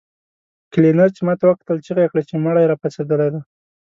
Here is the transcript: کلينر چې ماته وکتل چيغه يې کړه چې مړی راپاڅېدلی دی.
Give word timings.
کلينر 0.73 1.09
چې 1.15 1.21
ماته 1.27 1.43
وکتل 1.47 1.77
چيغه 1.85 2.01
يې 2.03 2.09
کړه 2.11 2.21
چې 2.29 2.35
مړی 2.43 2.65
راپاڅېدلی 2.71 3.27
دی. 3.33 3.41